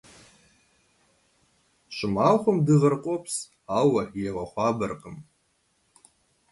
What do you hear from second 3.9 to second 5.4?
vukhiğexuaberkhım.